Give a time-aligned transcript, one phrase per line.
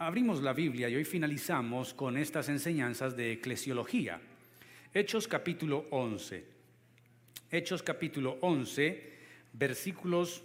[0.00, 4.18] abrimos la Biblia y hoy finalizamos con estas enseñanzas de eclesiología.
[4.94, 6.42] Hechos capítulo 11.
[7.50, 9.12] Hechos capítulo 11,
[9.52, 10.42] versículos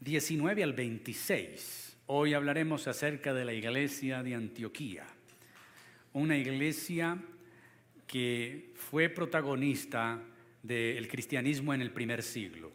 [0.00, 1.96] 19 al 26.
[2.08, 5.06] Hoy hablaremos acerca de la iglesia de Antioquía,
[6.12, 7.16] una iglesia
[8.06, 10.20] que fue protagonista
[10.62, 12.70] del cristianismo en el primer siglo.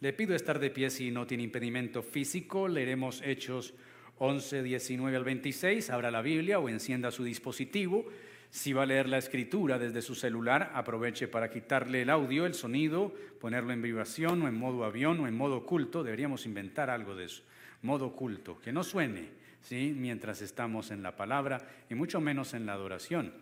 [0.00, 2.66] Le pido estar de pie si no tiene impedimento físico.
[2.66, 3.72] Leeremos Hechos
[4.18, 5.90] 11, 19 al 26.
[5.90, 8.06] Abra la Biblia o encienda su dispositivo.
[8.50, 12.54] Si va a leer la escritura desde su celular, aproveche para quitarle el audio, el
[12.54, 16.04] sonido, ponerlo en vibración o en modo avión o en modo oculto.
[16.04, 17.42] Deberíamos inventar algo de eso.
[17.82, 19.28] Modo oculto, que no suene
[19.60, 19.92] ¿sí?
[19.96, 23.32] mientras estamos en la palabra y mucho menos en la adoración.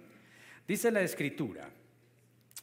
[0.67, 1.69] Dice la escritura,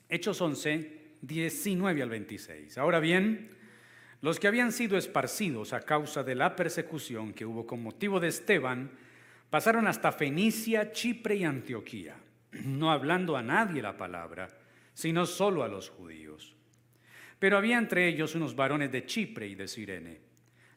[0.10, 2.78] Hechos 11, 19 al 26.
[2.80, 3.50] Ahora bien,
[4.22, 8.28] los que habían sido esparcidos a causa de la persecución que hubo con motivo de
[8.28, 8.92] Esteban,
[9.50, 12.16] pasaron hasta Fenicia, Chipre y Antioquía
[12.66, 14.50] no hablando a nadie la palabra,
[14.94, 16.56] sino solo a los judíos.
[17.38, 20.20] Pero había entre ellos unos varones de Chipre y de Sirene,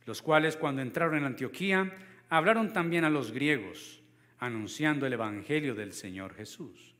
[0.06, 1.92] los cuales cuando entraron en Antioquía
[2.28, 4.02] hablaron también a los griegos,
[4.38, 6.94] anunciando el Evangelio del Señor Jesús.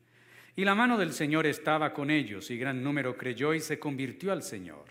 [0.55, 4.31] Y la mano del Señor estaba con ellos, y gran número creyó y se convirtió
[4.31, 4.85] al Señor.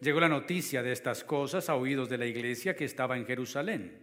[0.00, 3.98] Llegó la noticia de estas cosas a oídos de la iglesia que estaba en Jerusalén,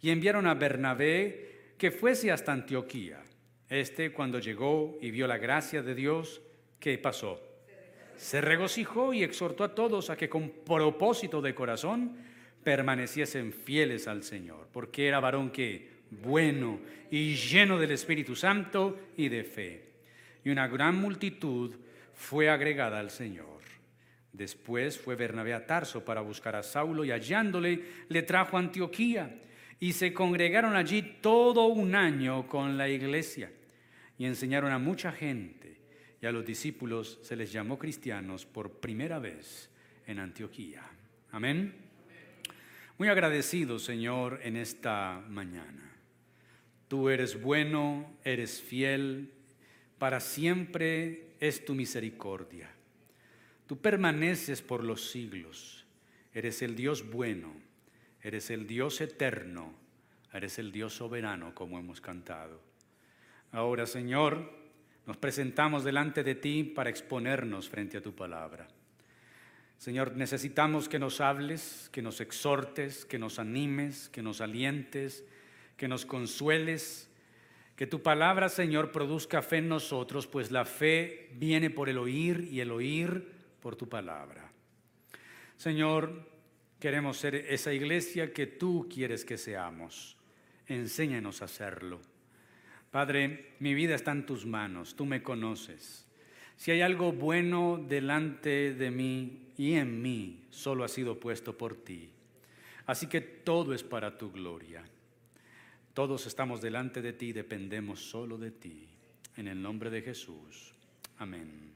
[0.00, 3.22] y enviaron a Bernabé que fuese hasta Antioquía.
[3.68, 6.40] Este, cuando llegó y vio la gracia de Dios,
[6.78, 7.40] ¿qué pasó?
[8.16, 12.16] Se regocijó y exhortó a todos a que con propósito de corazón
[12.62, 19.28] permaneciesen fieles al Señor, porque era varón que bueno y lleno del Espíritu Santo y
[19.28, 19.84] de fe.
[20.44, 21.74] Y una gran multitud
[22.12, 23.53] fue agregada al Señor.
[24.34, 29.40] Después fue Bernabé a Tarso para buscar a Saulo y hallándole le trajo a Antioquía
[29.78, 33.52] y se congregaron allí todo un año con la iglesia
[34.18, 35.80] y enseñaron a mucha gente
[36.20, 39.70] y a los discípulos se les llamó cristianos por primera vez
[40.04, 40.82] en Antioquía.
[41.30, 41.72] Amén.
[42.98, 45.92] Muy agradecido, Señor, en esta mañana.
[46.88, 49.32] Tú eres bueno, eres fiel,
[49.98, 52.73] para siempre es tu misericordia.
[53.66, 55.86] Tú permaneces por los siglos,
[56.32, 57.54] eres el Dios bueno,
[58.22, 59.74] eres el Dios eterno,
[60.32, 62.60] eres el Dios soberano, como hemos cantado.
[63.52, 64.50] Ahora, Señor,
[65.06, 68.66] nos presentamos delante de ti para exponernos frente a tu palabra.
[69.78, 75.24] Señor, necesitamos que nos hables, que nos exhortes, que nos animes, que nos alientes,
[75.76, 77.10] que nos consueles,
[77.76, 82.48] que tu palabra, Señor, produzca fe en nosotros, pues la fe viene por el oír
[82.50, 83.33] y el oír
[83.64, 84.52] por tu palabra.
[85.56, 86.28] Señor,
[86.78, 90.18] queremos ser esa iglesia que tú quieres que seamos.
[90.66, 92.02] Enséñanos a hacerlo.
[92.90, 96.06] Padre, mi vida está en tus manos, tú me conoces.
[96.58, 101.74] Si hay algo bueno delante de mí y en mí, solo ha sido puesto por
[101.74, 102.10] ti.
[102.84, 104.84] Así que todo es para tu gloria.
[105.94, 108.86] Todos estamos delante de ti y dependemos solo de ti.
[109.38, 110.74] En el nombre de Jesús.
[111.16, 111.73] Amén.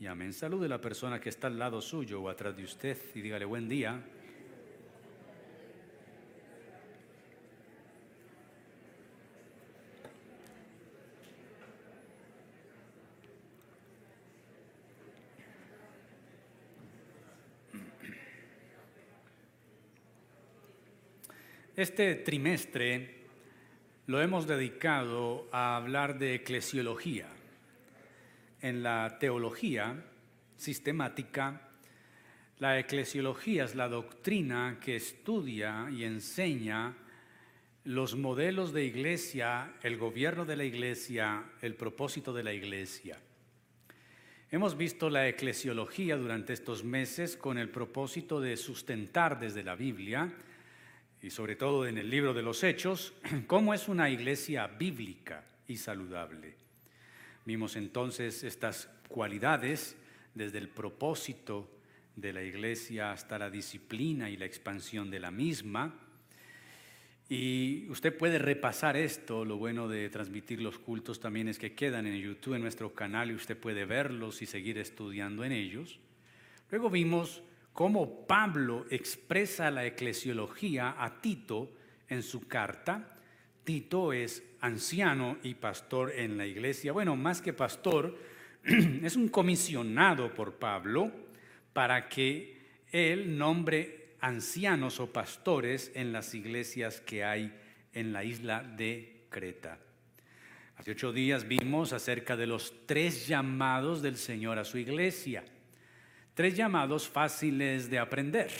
[0.00, 0.32] Y amén.
[0.32, 3.44] Salude a la persona que está al lado suyo o atrás de usted y dígale
[3.44, 4.00] buen día.
[21.74, 23.24] Este trimestre
[24.06, 27.37] lo hemos dedicado a hablar de eclesiología.
[28.60, 30.04] En la teología
[30.56, 31.68] sistemática,
[32.58, 36.96] la eclesiología es la doctrina que estudia y enseña
[37.84, 43.16] los modelos de iglesia, el gobierno de la iglesia, el propósito de la iglesia.
[44.50, 50.32] Hemos visto la eclesiología durante estos meses con el propósito de sustentar desde la Biblia
[51.22, 53.12] y sobre todo en el libro de los Hechos,
[53.46, 56.67] cómo es una iglesia bíblica y saludable.
[57.48, 59.96] Vimos entonces estas cualidades
[60.34, 61.66] desde el propósito
[62.14, 65.98] de la iglesia hasta la disciplina y la expansión de la misma.
[67.26, 72.06] Y usted puede repasar esto, lo bueno de transmitir los cultos también es que quedan
[72.06, 76.00] en YouTube, en nuestro canal, y usted puede verlos y seguir estudiando en ellos.
[76.70, 77.42] Luego vimos
[77.72, 81.72] cómo Pablo expresa la eclesiología a Tito
[82.10, 83.17] en su carta.
[83.68, 86.90] Tito es anciano y pastor en la iglesia.
[86.90, 88.16] Bueno, más que pastor,
[88.64, 91.12] es un comisionado por Pablo
[91.74, 92.56] para que
[92.90, 97.52] él nombre ancianos o pastores en las iglesias que hay
[97.92, 99.78] en la isla de Creta.
[100.78, 105.44] Hace ocho días vimos acerca de los tres llamados del Señor a su iglesia.
[106.32, 108.50] Tres llamados fáciles de aprender.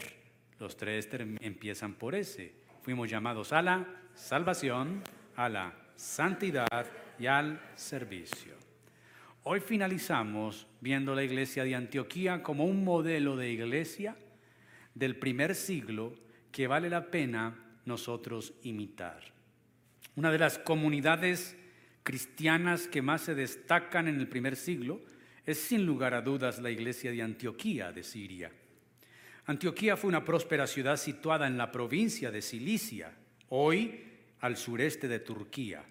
[0.61, 1.09] Los tres
[1.41, 2.53] empiezan por ese.
[2.83, 5.03] Fuimos llamados a la salvación,
[5.37, 6.87] a la santidad
[7.19, 8.55] y al servicio.
[9.45, 14.17] Hoy finalizamos viendo la iglesia de Antioquía como un modelo de iglesia
[14.95, 16.15] del primer siglo
[16.51, 17.55] que vale la pena
[17.85, 19.23] nosotros imitar.
[20.17, 21.57] Una de las comunidades
[22.03, 25.01] cristianas que más se destacan en el primer siglo
[25.47, 28.51] es sin lugar a dudas la iglesia de Antioquía de Siria.
[29.47, 33.15] Antioquía fue una próspera ciudad situada en la provincia de Cilicia,
[33.49, 34.08] hoy
[34.41, 35.85] al sureste de Turquía,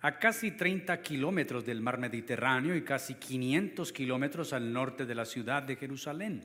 [0.00, 5.24] a casi 30 kilómetros del mar Mediterráneo y casi 500 kilómetros al norte de la
[5.24, 6.44] ciudad de Jerusalén.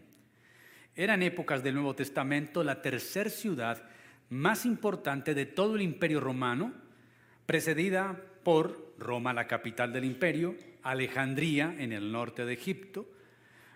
[0.95, 3.83] Era en épocas del Nuevo Testamento la tercera ciudad
[4.29, 6.73] más importante de todo el imperio romano,
[7.45, 13.07] precedida por Roma, la capital del imperio, Alejandría, en el norte de Egipto.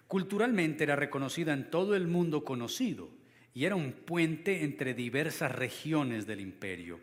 [0.08, 3.10] Culturalmente era reconocida en todo el mundo conocido
[3.54, 7.00] y era un puente entre diversas regiones del imperio.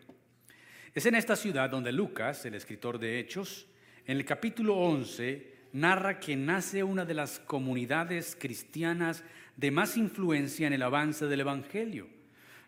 [0.93, 3.65] Es en esta ciudad donde Lucas, el escritor de Hechos,
[4.05, 9.23] en el capítulo 11, narra que nace una de las comunidades cristianas
[9.55, 12.09] de más influencia en el avance del Evangelio,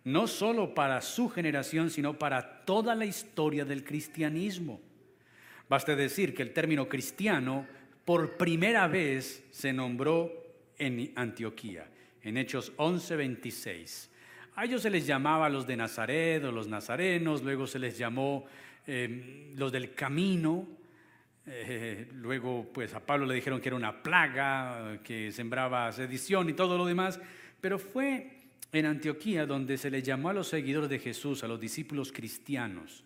[0.06, 4.80] no solo para su generación, sino para toda la historia del cristianismo.
[5.68, 7.68] Basta decir que el término cristiano
[8.06, 10.32] por primera vez se nombró
[10.78, 11.90] en Antioquía,
[12.22, 14.13] en Hechos 11:26.
[14.56, 18.46] A ellos se les llamaba los de Nazaret o los nazarenos, luego se les llamó
[18.86, 20.68] eh, los del camino,
[21.48, 26.54] eh, luego pues a Pablo le dijeron que era una plaga, que sembraba sedición y
[26.54, 27.20] todo lo demás,
[27.60, 28.30] pero fue
[28.72, 33.04] en Antioquía donde se le llamó a los seguidores de Jesús, a los discípulos cristianos.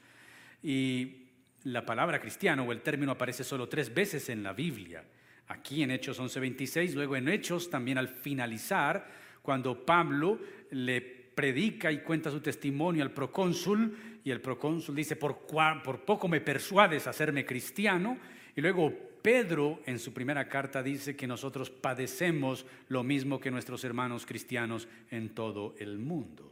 [0.62, 1.28] Y
[1.64, 5.04] la palabra cristiano o el término aparece solo tres veces en la Biblia.
[5.48, 9.08] Aquí en Hechos 11:26, luego en Hechos también al finalizar,
[9.42, 10.40] cuando Pablo
[10.72, 16.28] le predica y cuenta su testimonio al procónsul y el procónsul dice, por, por poco
[16.28, 18.18] me persuades a hacerme cristiano.
[18.56, 18.92] Y luego
[19.22, 24.88] Pedro en su primera carta dice que nosotros padecemos lo mismo que nuestros hermanos cristianos
[25.12, 26.52] en todo el mundo.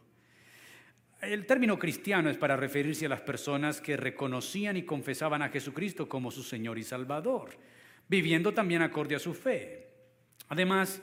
[1.19, 6.07] El término cristiano es para referirse a las personas que reconocían y confesaban a Jesucristo
[6.07, 7.57] como su Señor y Salvador,
[8.07, 9.87] viviendo también acorde a su fe.
[10.49, 11.01] Además,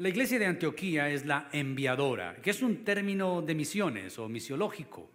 [0.00, 5.10] la iglesia de Antioquía es la enviadora, que es un término de misiones o misiológico.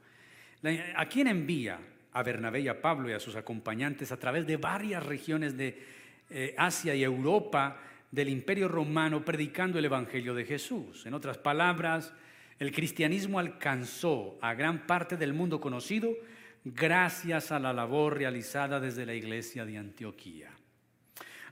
[0.96, 1.80] ¿A quién envía?
[2.14, 5.82] A Bernabé y a Pablo y a sus acompañantes a través de varias regiones de
[6.30, 11.08] eh, Asia y Europa del imperio romano predicando el Evangelio de Jesús.
[11.08, 12.14] En otras palabras,
[12.60, 16.16] el cristianismo alcanzó a gran parte del mundo conocido
[16.64, 20.52] gracias a la labor realizada desde la iglesia de Antioquía.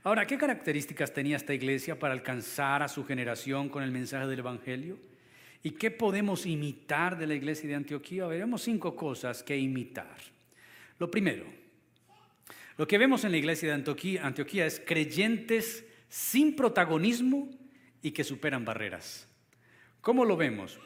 [0.06, 4.40] Ahora, ¿qué características tenía esta iglesia para alcanzar a su generación con el mensaje del
[4.40, 4.98] Evangelio?
[5.62, 8.26] ¿Y qué podemos imitar de la iglesia de Antioquía?
[8.26, 10.14] Veremos cinco cosas que imitar.
[10.98, 11.46] Lo primero,
[12.76, 17.48] lo que vemos en la iglesia de Antioquía, Antioquía es creyentes sin protagonismo
[18.02, 19.26] y que superan barreras.
[20.02, 20.78] ¿Cómo lo vemos?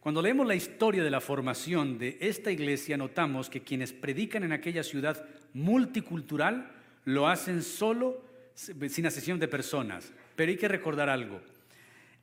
[0.00, 4.50] Cuando leemos la historia de la formación de esta iglesia, notamos que quienes predican en
[4.50, 6.72] aquella ciudad multicultural
[7.04, 8.25] lo hacen solo
[8.56, 10.12] sin asesión de personas.
[10.34, 11.40] Pero hay que recordar algo.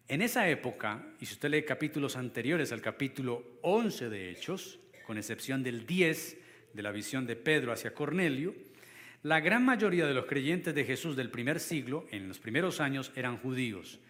[0.10, 5.18] En esa época, y si usted lee capítulos anteriores al capítulo 11 de Hechos, con
[5.18, 6.38] excepción del 10
[6.74, 8.54] de la visión de Pedro hacia Cornelio,
[9.22, 13.14] la gran mayoría de los creyentes de Jesús del primer siglo, en los primeros años,
[13.16, 14.02] eran judíos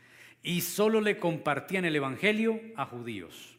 [0.44, 3.58] y solo le compartían el Evangelio a judíos.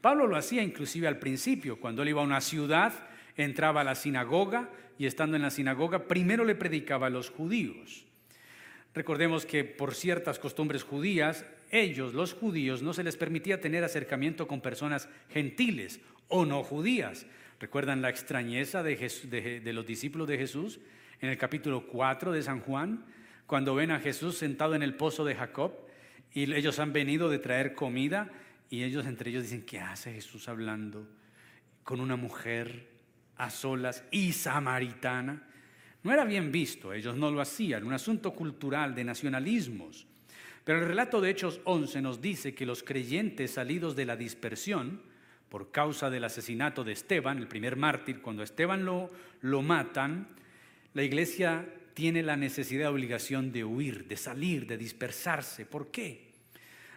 [0.00, 2.92] Pablo lo hacía inclusive al principio, cuando él iba a una ciudad,
[3.38, 8.04] entraba a la sinagoga y estando en la sinagoga primero le predicaba a los judíos.
[8.94, 14.48] Recordemos que por ciertas costumbres judías, ellos, los judíos, no se les permitía tener acercamiento
[14.48, 17.26] con personas gentiles o no judías.
[17.60, 20.80] ¿Recuerdan la extrañeza de, los discípulos de Jesús
[21.20, 23.04] en el capítulo 4 de San Juan?
[23.46, 25.72] Cuando ven a Jesús sentado en el pozo de Jacob
[26.32, 28.30] y ellos han venido de traer comida
[28.68, 31.06] y ellos entre ellos dicen, ¿qué hace Jesús hablando
[31.84, 32.97] con una mujer
[33.38, 35.48] a solas y samaritana?
[36.02, 40.06] No era bien visto, ellos no lo hacían, un asunto cultural de nacionalismos.
[40.64, 45.00] Pero el relato de Hechos 11 nos dice que los creyentes salidos de la dispersión,
[45.48, 50.28] por causa del asesinato de Esteban, el primer mártir, cuando Esteban lo, lo matan,
[50.92, 55.64] la iglesia tiene la necesidad, obligación de huir, de salir, de dispersarse.
[55.64, 56.32] ¿Por qué?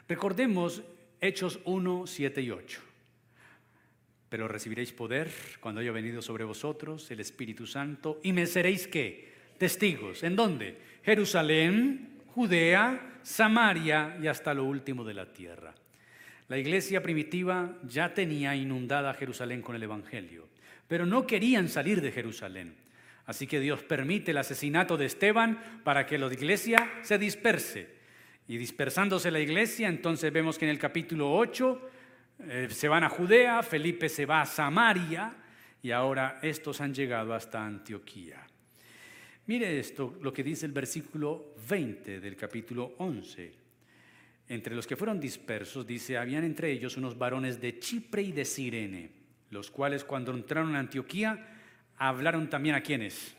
[0.07, 0.83] Recordemos
[1.21, 2.81] Hechos 1, 7 y 8.
[4.31, 9.29] Pero recibiréis poder cuando haya venido sobre vosotros el Espíritu Santo y me seréis qué?
[9.57, 10.23] Testigos.
[10.23, 10.77] ¿En dónde?
[11.03, 15.75] Jerusalén, Judea, Samaria y hasta lo último de la tierra.
[16.47, 20.47] La iglesia primitiva ya tenía inundada Jerusalén con el Evangelio,
[20.87, 22.75] pero no querían salir de Jerusalén.
[23.25, 27.99] Así que Dios permite el asesinato de Esteban para que la iglesia se disperse.
[28.47, 31.89] Y dispersándose la iglesia, entonces vemos que en el capítulo 8
[32.47, 35.33] eh, se van a Judea, Felipe se va a Samaria
[35.81, 38.45] y ahora estos han llegado hasta Antioquía.
[39.47, 43.53] Mire esto, lo que dice el versículo 20 del capítulo 11.
[44.47, 48.45] Entre los que fueron dispersos, dice, habían entre ellos unos varones de Chipre y de
[48.45, 49.11] Sirene,
[49.49, 51.57] los cuales cuando entraron a Antioquía
[51.97, 53.35] hablaron también a quienes.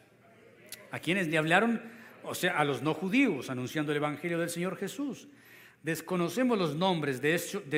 [0.90, 1.82] ¿A quienes le hablaron?
[2.23, 5.28] O sea, a los no judíos, anunciando el Evangelio del Señor Jesús.
[5.82, 7.35] Desconocemos los nombres de,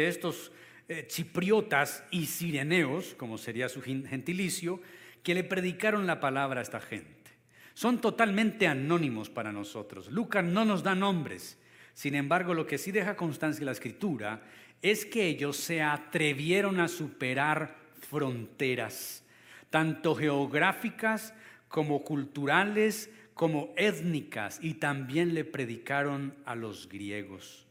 [0.06, 0.52] estos
[0.88, 4.80] eh, chipriotas y sireneos, como sería su gentilicio,
[5.22, 7.32] que le predicaron la palabra a esta gente.
[7.72, 10.10] Son totalmente anónimos para nosotros.
[10.10, 11.58] Lucas no nos da nombres.
[11.94, 14.42] Sin embargo, lo que sí deja constancia en la escritura
[14.82, 19.24] es que ellos se atrevieron a superar fronteras,
[19.70, 21.32] tanto geográficas
[21.68, 27.66] como culturales, como étnicas, y también le predicaron a los griegos.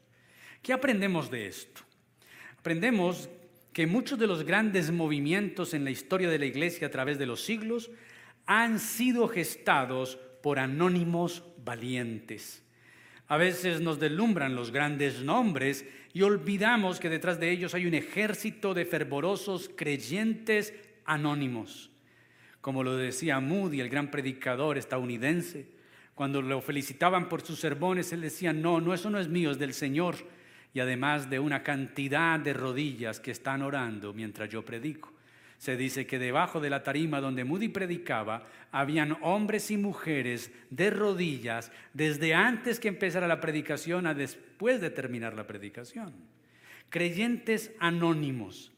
[0.62, 1.82] ¿Qué aprendemos de esto?
[2.64, 3.28] Aprendemos
[3.74, 7.26] que muchos de los grandes movimientos en la historia de la iglesia a través de
[7.26, 7.92] los siglos
[8.46, 12.64] han sido gestados por anónimos valientes.
[13.28, 17.96] A veces nos deslumbran los grandes nombres y olvidamos que detrás de ellos hay un
[17.96, 21.92] ejército de fervorosos creyentes anónimos.
[22.62, 25.68] Como lo decía Moody, el gran predicador estadounidense,
[26.16, 29.60] cuando lo felicitaban por sus sermones, él decía, no, no, eso no es mío, es
[29.60, 30.16] del Señor
[30.74, 35.14] y además de una cantidad de rodillas que están orando mientras yo predico.
[35.58, 40.90] Se dice que debajo de la tarima donde Moody predicaba, habían hombres y mujeres de
[40.90, 46.14] rodillas desde antes que empezara la predicación a después de terminar la predicación.
[46.90, 48.72] Creyentes anónimos.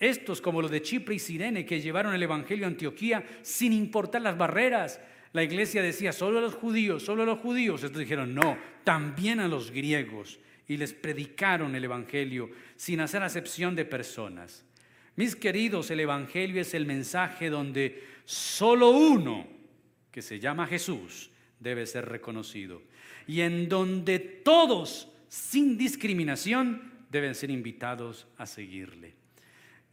[0.00, 4.22] Estos como los de Chipre y Sirene que llevaron el Evangelio a Antioquía sin importar
[4.22, 5.00] las barreras.
[5.32, 7.82] La iglesia decía, solo a los judíos, solo a los judíos.
[7.82, 13.74] Estos dijeron, no, también a los griegos y les predicaron el Evangelio sin hacer acepción
[13.74, 14.64] de personas.
[15.16, 19.48] Mis queridos, el Evangelio es el mensaje donde solo uno,
[20.12, 22.82] que se llama Jesús, debe ser reconocido.
[23.26, 29.14] Y en donde todos, sin discriminación, deben ser invitados a seguirle.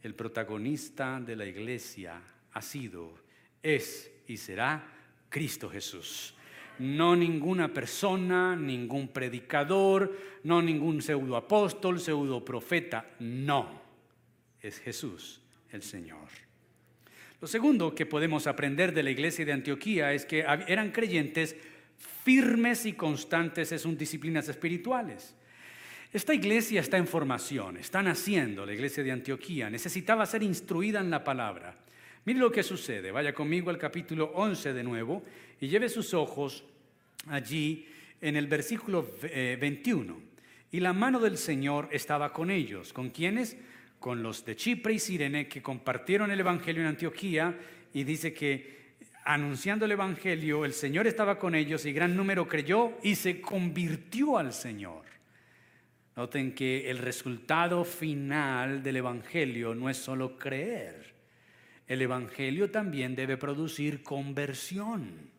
[0.02, 2.20] El protagonista de la iglesia
[2.52, 3.18] ha sido,
[3.62, 4.86] es y será
[5.30, 6.35] Cristo Jesús
[6.78, 13.82] no ninguna persona, ningún predicador, no ningún pseudo apóstol, pseudo profeta, no,
[14.60, 15.40] es Jesús
[15.72, 16.28] el Señor.
[17.40, 21.56] Lo segundo que podemos aprender de la iglesia de Antioquía es que eran creyentes
[22.24, 25.34] firmes y constantes en sus disciplinas espirituales.
[26.12, 31.10] Esta iglesia está en formación, está naciendo la iglesia de Antioquía, necesitaba ser instruida en
[31.10, 31.76] la palabra.
[32.26, 33.12] Mire lo que sucede.
[33.12, 35.22] Vaya conmigo al capítulo 11 de nuevo
[35.60, 36.64] y lleve sus ojos
[37.28, 37.86] allí
[38.20, 40.12] en el versículo 21.
[40.12, 40.16] Eh,
[40.72, 42.92] y la mano del Señor estaba con ellos.
[42.92, 43.56] ¿Con quiénes?
[44.00, 47.56] Con los de Chipre y Sirene que compartieron el Evangelio en Antioquía
[47.94, 52.98] y dice que anunciando el Evangelio el Señor estaba con ellos y gran número creyó
[53.04, 55.04] y se convirtió al Señor.
[56.16, 61.15] Noten que el resultado final del Evangelio no es solo creer,
[61.88, 65.30] el Evangelio también debe producir conversión.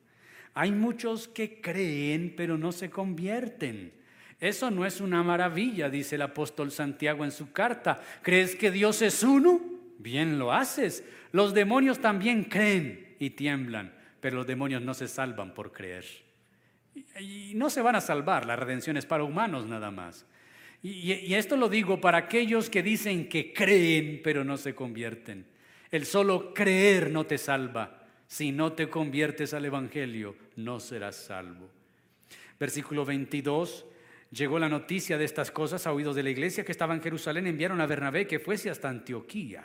[0.54, 3.92] Hay muchos que creen pero no se convierten.
[4.40, 8.02] Eso no es una maravilla, dice el apóstol Santiago en su carta.
[8.22, 9.60] ¿Crees que Dios es uno?
[9.98, 11.04] Bien lo haces.
[11.32, 16.06] Los demonios también creen y tiemblan, pero los demonios no se salvan por creer.
[17.20, 20.26] Y no se van a salvar, la redención es para humanos nada más.
[20.84, 25.46] Y, esto lo digo para aquellos que dicen que creen pero no se convierten.
[25.92, 28.08] El solo creer no te salva.
[28.28, 31.70] Si no te conviertes al Evangelio, no serás salvo.
[32.60, 33.86] Versículo 22.
[34.32, 37.48] Llegó la noticia de estas cosas a oídos de la iglesia que estaba en Jerusalén.
[37.48, 39.64] Enviaron a Bernabé que fuese hasta Antioquía.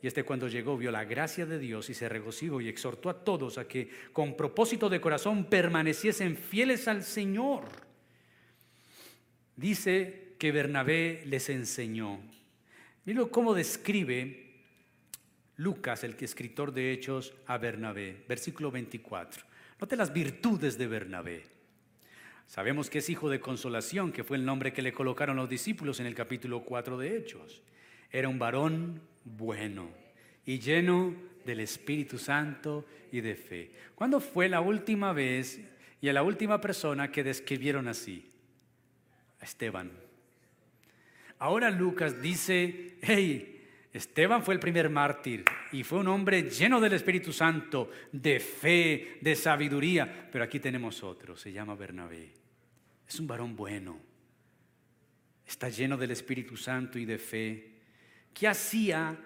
[0.00, 3.22] Y este cuando llegó vio la gracia de Dios y se regocijó y exhortó a
[3.22, 7.64] todos a que con propósito de corazón permaneciesen fieles al Señor.
[9.56, 12.18] Dice que Bernabé les enseñó.
[13.04, 14.49] Mira cómo describe
[15.60, 18.24] Lucas, el que escritor de Hechos, a Bernabé.
[18.26, 19.44] Versículo 24.
[19.78, 21.44] Note las virtudes de Bernabé.
[22.46, 26.00] Sabemos que es hijo de consolación, que fue el nombre que le colocaron los discípulos
[26.00, 27.62] en el capítulo 4 de Hechos.
[28.10, 29.90] Era un varón bueno
[30.46, 31.14] y lleno
[31.44, 33.70] del Espíritu Santo y de fe.
[33.94, 35.60] ¿Cuándo fue la última vez
[36.00, 38.30] y a la última persona que describieron así?
[39.40, 39.90] A Esteban.
[41.38, 43.59] Ahora Lucas dice, hey,
[43.92, 49.18] Esteban fue el primer mártir y fue un hombre lleno del Espíritu Santo, de fe,
[49.20, 50.28] de sabiduría.
[50.30, 52.32] Pero aquí tenemos otro, se llama Bernabé.
[53.08, 53.98] Es un varón bueno.
[55.44, 57.72] Está lleno del Espíritu Santo y de fe.
[58.32, 59.18] ¿Qué hacía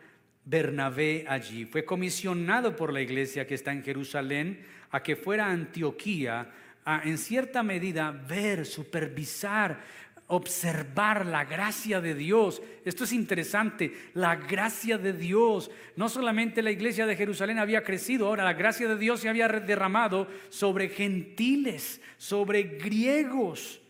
[0.47, 1.67] Bernabé allí?
[1.67, 6.51] Fue comisionado por la iglesia que está en Jerusalén a que fuera a Antioquía
[6.87, 9.83] a, en cierta medida, ver, supervisar,
[10.29, 12.63] observar la gracia de Dios.
[12.85, 15.71] Esto es interesante, la gracia de Dios.
[15.97, 19.49] No solamente la iglesia de Jerusalén había crecido, ahora la gracia de Dios se había
[19.49, 23.81] derramado sobre gentiles, sobre griegos.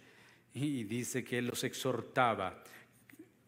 [0.54, 2.62] Y dice que los exhortaba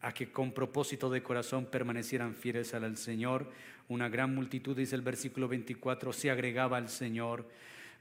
[0.01, 3.51] a que con propósito de corazón permanecieran fieles al Señor.
[3.89, 7.47] Una gran multitud, dice el versículo 24, se agregaba al Señor.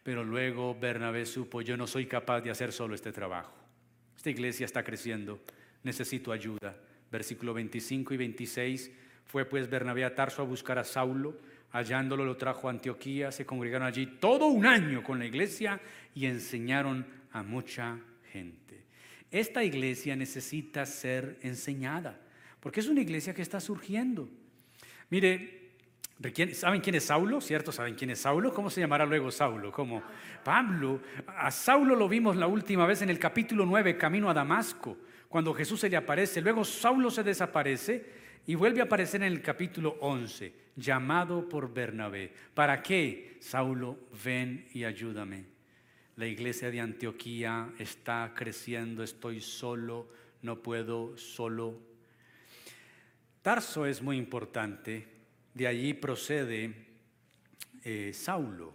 [0.02, 3.65] Pero luego Bernabé supo, yo no soy capaz de hacer solo este trabajo.
[4.26, 5.40] Esta iglesia está creciendo,
[5.85, 6.76] necesito ayuda.
[7.12, 8.90] Versículo 25 y 26,
[9.25, 11.38] fue pues Bernabé a Tarso a buscar a Saulo,
[11.71, 15.80] hallándolo lo trajo a Antioquía, se congregaron allí todo un año con la iglesia
[16.12, 18.00] y enseñaron a mucha
[18.33, 18.83] gente.
[19.30, 22.21] Esta iglesia necesita ser enseñada,
[22.59, 24.28] porque es una iglesia que está surgiendo.
[25.09, 25.65] Mire,
[26.54, 27.42] ¿Saben quién es Saulo?
[27.42, 27.73] ¿Cierto?
[27.73, 28.52] ¿Saben quién es Saulo?
[28.54, 29.70] ¿Cómo se llamará luego Saulo?
[29.70, 30.02] Como
[30.42, 31.00] Pablo.
[31.26, 34.96] A Saulo lo vimos la última vez en el capítulo 9, camino a Damasco,
[35.28, 36.40] cuando Jesús se le aparece.
[36.40, 38.12] Luego Saulo se desaparece
[38.46, 42.32] y vuelve a aparecer en el capítulo 11, llamado por Bernabé.
[42.54, 43.37] ¿Para qué?
[43.40, 45.44] Saulo, ven y ayúdame.
[46.16, 50.08] La iglesia de Antioquía está creciendo, estoy solo,
[50.40, 51.78] no puedo solo.
[53.42, 55.15] Tarso es muy importante
[55.56, 56.75] de allí procede
[57.82, 58.75] eh, Saulo.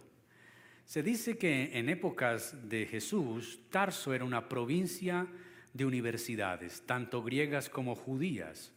[0.84, 5.28] Se dice que en épocas de Jesús, Tarso era una provincia
[5.72, 8.72] de universidades, tanto griegas como judías.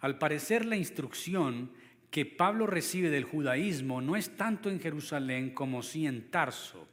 [0.00, 1.70] Al parecer la instrucción
[2.10, 6.88] que Pablo recibe del judaísmo no es tanto en Jerusalén como sí en Tarso.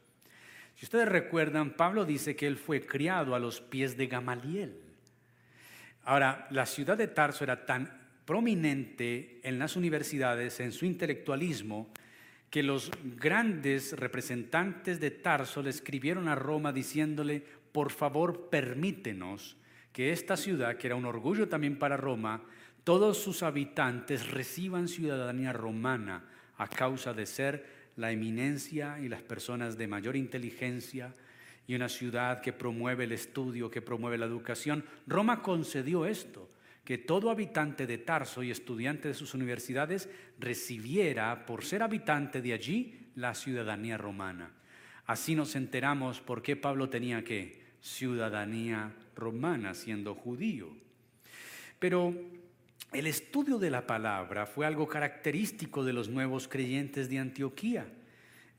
[0.76, 4.78] Si ustedes recuerdan, Pablo dice que él fue criado a los pies de Gamaliel.
[6.04, 7.99] Ahora, la ciudad de Tarso era tan
[8.30, 11.88] prominente en las universidades, en su intelectualismo,
[12.52, 19.58] que los grandes representantes de Tarso le escribieron a Roma diciéndole, por favor permítenos
[19.92, 22.44] que esta ciudad, que era un orgullo también para Roma,
[22.84, 26.26] todos sus habitantes reciban ciudadanía romana
[26.60, 27.66] a causa de ser
[27.96, 31.16] la eminencia y las personas de mayor inteligencia
[31.66, 34.86] y una ciudad que promueve el estudio, que promueve la educación.
[35.08, 36.48] Roma concedió esto
[36.90, 42.52] que todo habitante de Tarso y estudiante de sus universidades recibiera, por ser habitante de
[42.52, 44.50] allí, la ciudadanía romana.
[45.06, 50.68] Así nos enteramos por qué Pablo tenía que ciudadanía romana siendo judío.
[51.78, 52.12] Pero
[52.92, 57.86] el estudio de la palabra fue algo característico de los nuevos creyentes de Antioquía.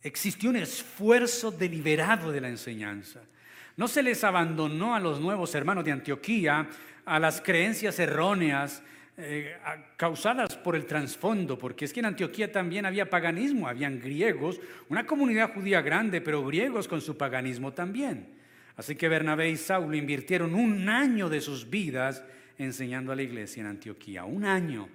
[0.05, 3.23] Existió un esfuerzo deliberado de la enseñanza.
[3.81, 6.69] No se les abandonó a los nuevos hermanos de Antioquía
[7.07, 8.83] a las creencias erróneas
[9.17, 9.57] eh,
[9.97, 15.07] causadas por el trasfondo, porque es que en Antioquía también había paganismo, habían griegos, una
[15.07, 18.35] comunidad judía grande, pero griegos con su paganismo también.
[18.77, 22.23] Así que Bernabé y Saulo invirtieron un año de sus vidas
[22.59, 24.91] enseñando a la iglesia en Antioquía, un año.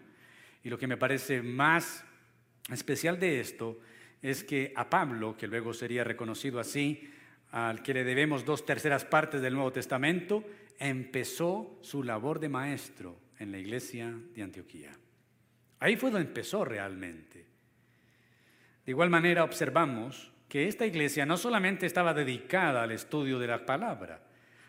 [0.63, 2.03] Y lo que me parece más
[2.71, 3.79] especial de esto
[4.21, 7.09] es que a Pablo, que luego sería reconocido así,
[7.55, 10.43] al que le debemos dos terceras partes del Nuevo Testamento,
[10.77, 14.91] empezó su labor de maestro en la iglesia de Antioquía.
[15.79, 17.45] Ahí fue donde empezó realmente.
[18.85, 23.65] De igual manera observamos que esta iglesia no solamente estaba dedicada al estudio de la
[23.65, 24.21] palabra,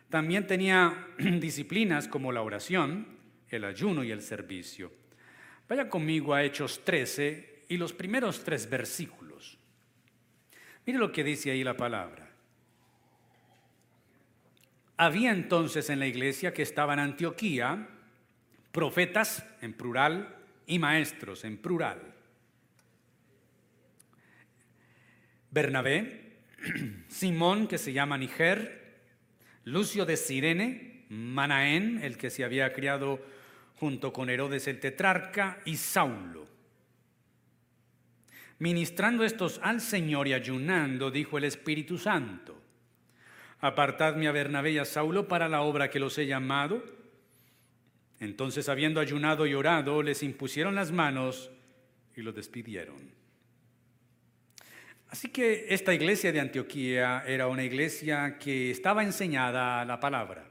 [0.08, 3.08] también tenía disciplinas como la oración,
[3.48, 4.92] el ayuno y el servicio.
[5.68, 9.58] Vaya conmigo a Hechos 13 y los primeros tres versículos.
[10.86, 12.25] Mire lo que dice ahí la palabra.
[14.96, 17.88] Había entonces en la iglesia que estaba en Antioquía
[18.72, 22.00] profetas en plural y maestros en plural.
[25.50, 26.36] Bernabé,
[27.08, 29.00] Simón que se llama Niger,
[29.64, 33.24] Lucio de Sirene, Manaén, el que se había criado
[33.76, 36.46] junto con Herodes el tetrarca, y Saulo.
[38.58, 42.65] Ministrando estos al Señor y ayunando, dijo el Espíritu Santo,
[43.60, 46.82] apartadme a Bernabé y a Saulo para la obra que los he llamado.
[48.20, 51.50] Entonces, habiendo ayunado y orado, les impusieron las manos
[52.16, 53.14] y los despidieron.
[55.08, 60.44] Así que esta iglesia de Antioquía era una iglesia que estaba enseñada a la palabra,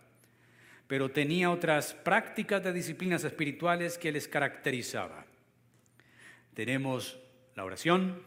[0.87, 5.25] pero tenía otras prácticas de disciplinas espirituales que les caracterizaba.
[6.53, 7.19] Tenemos
[7.55, 8.21] la oración,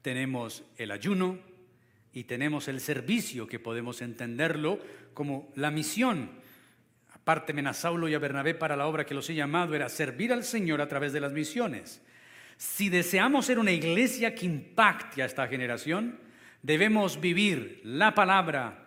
[0.00, 1.38] tenemos el ayuno
[2.16, 4.78] y tenemos el servicio que podemos entenderlo
[5.12, 6.30] como la misión.
[7.12, 10.32] Apárteme a Saulo y a Bernabé para la obra que los he llamado era servir
[10.32, 12.00] al Señor a través de las misiones.
[12.56, 16.18] Si deseamos ser una iglesia que impacte a esta generación,
[16.62, 18.86] debemos vivir la palabra,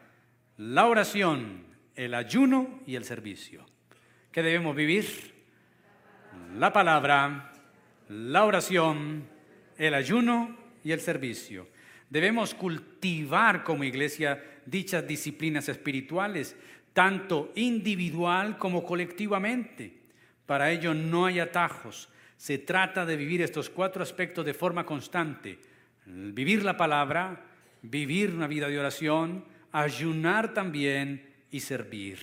[0.58, 3.64] la oración, el ayuno y el servicio.
[4.32, 5.06] ¿Qué debemos vivir?
[6.58, 7.54] La palabra,
[8.08, 9.30] la oración,
[9.78, 11.68] el ayuno y el servicio.
[12.10, 16.56] Debemos cultivar como iglesia dichas disciplinas espirituales,
[16.94, 19.94] tanto individual como colectivamente.
[20.46, 22.10] Para ello no hay atajos.
[22.36, 25.60] Se trata de vivir estos cuatro aspectos de forma constante.
[26.06, 27.46] Vivir la palabra,
[27.82, 32.20] vivir una vida de oración, ayunar también y servir.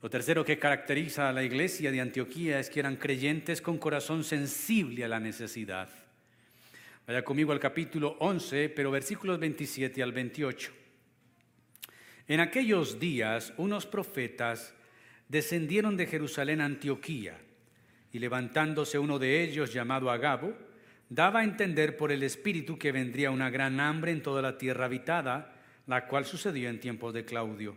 [0.00, 4.24] Lo tercero que caracteriza a la iglesia de Antioquía es que eran creyentes con corazón
[4.24, 5.88] sensible a la necesidad.
[7.04, 10.70] Vaya conmigo al capítulo 11, pero versículos 27 al 28.
[12.28, 14.72] En aquellos días unos profetas
[15.28, 17.40] descendieron de Jerusalén a Antioquía
[18.12, 20.56] y levantándose uno de ellos llamado Agabo,
[21.08, 24.84] daba a entender por el Espíritu que vendría una gran hambre en toda la tierra
[24.84, 25.56] habitada,
[25.88, 27.76] la cual sucedió en tiempos de Claudio.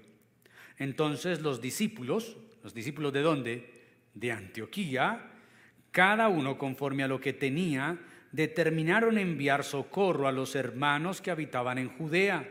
[0.77, 3.73] Entonces los discípulos, los discípulos de dónde?
[4.13, 5.31] De Antioquía,
[5.89, 7.97] cada uno conforme a lo que tenía,
[8.35, 12.45] determinaron enviar socorro a los hermanos que habitaban en Judea,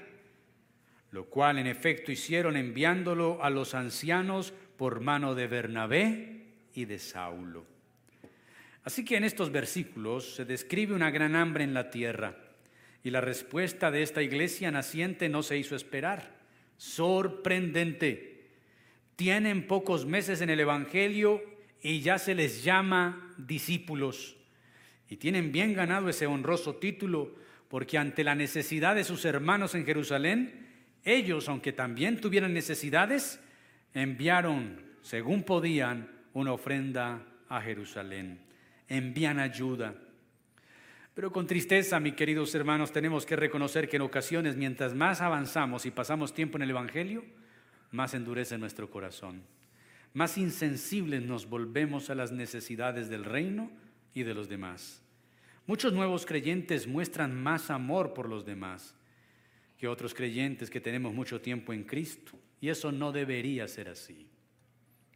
[1.10, 6.98] lo cual en efecto hicieron enviándolo a los ancianos por mano de Bernabé y de
[6.98, 7.66] Saulo.
[8.82, 12.34] Así que en estos versículos se describe una gran hambre en la tierra
[13.02, 16.34] y la respuesta de esta iglesia naciente no se hizo esperar.
[16.78, 18.48] Sorprendente.
[19.16, 21.42] Tienen pocos meses en el Evangelio
[21.82, 24.38] y ya se les llama discípulos.
[25.08, 27.34] Y tienen bien ganado ese honroso título
[27.68, 30.68] porque ante la necesidad de sus hermanos en Jerusalén,
[31.04, 33.40] ellos, aunque también tuvieran necesidades,
[33.92, 38.44] enviaron, según podían, una ofrenda a Jerusalén
[38.88, 39.94] envían ayuda.
[41.14, 45.86] Pero con tristeza, mis queridos hermanos, tenemos que reconocer que en ocasiones, mientras más avanzamos
[45.86, 47.24] y pasamos tiempo en el Evangelio,
[47.92, 49.42] más endurece nuestro corazón.
[50.12, 53.70] Más insensibles nos volvemos a las necesidades del reino
[54.14, 55.02] y de los demás.
[55.66, 58.94] Muchos nuevos creyentes muestran más amor por los demás
[59.78, 62.38] que otros creyentes que tenemos mucho tiempo en Cristo.
[62.60, 64.26] Y eso no debería ser así.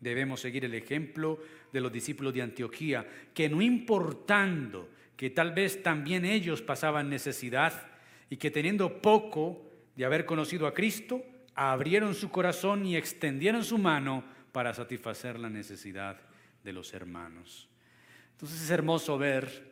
[0.01, 1.39] Debemos seguir el ejemplo
[1.73, 7.89] de los discípulos de Antioquía, que no importando que tal vez también ellos pasaban necesidad
[8.31, 13.79] y que teniendo poco de haber conocido a Cristo, abrieron su corazón y extendieron su
[13.79, 16.21] mano para satisfacer la necesidad
[16.63, 17.69] de los hermanos.
[18.39, 19.69] Entonces es hermoso ver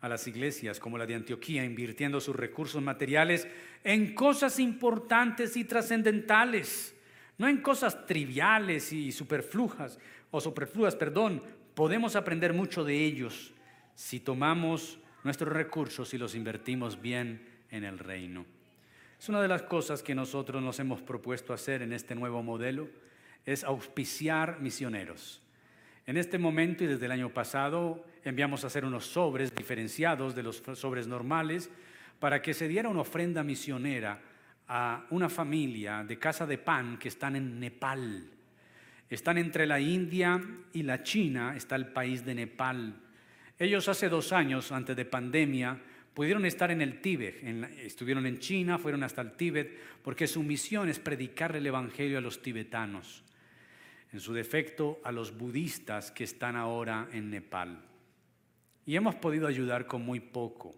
[0.00, 3.46] a las iglesias como la de Antioquía invirtiendo sus recursos materiales
[3.84, 6.94] en cosas importantes y trascendentales
[7.38, 9.98] no en cosas triviales y superflujas,
[10.30, 11.42] o superfluas, perdón,
[11.74, 13.52] podemos aprender mucho de ellos
[13.94, 18.44] si tomamos nuestros recursos y los invertimos bien en el reino.
[19.18, 22.88] Es una de las cosas que nosotros nos hemos propuesto hacer en este nuevo modelo,
[23.46, 25.40] es auspiciar misioneros.
[26.06, 30.42] En este momento y desde el año pasado enviamos a hacer unos sobres diferenciados de
[30.42, 31.70] los sobres normales
[32.20, 34.20] para que se diera una ofrenda misionera
[34.68, 38.24] a una familia de casa de pan que están en Nepal.
[39.08, 42.94] Están entre la India y la China, está el país de Nepal.
[43.58, 45.78] Ellos hace dos años, antes de pandemia,
[46.14, 47.42] pudieron estar en el Tíbet,
[47.78, 52.20] estuvieron en China, fueron hasta el Tíbet, porque su misión es predicar el Evangelio a
[52.20, 53.23] los tibetanos,
[54.14, 57.82] en su defecto a los budistas que están ahora en Nepal.
[58.86, 60.72] Y hemos podido ayudar con muy poco.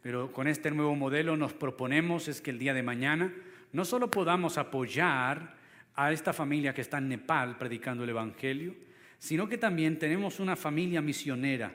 [0.00, 3.34] Pero con este nuevo modelo nos proponemos es que el día de mañana
[3.72, 5.56] no solo podamos apoyar
[5.94, 8.74] a esta familia que está en Nepal predicando el Evangelio,
[9.18, 11.70] sino que también tenemos una familia misionera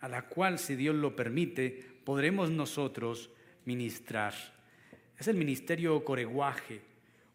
[0.00, 3.30] a la cual, si Dios lo permite, podremos nosotros
[3.64, 4.34] ministrar.
[5.18, 6.89] Es el ministerio Coreguaje,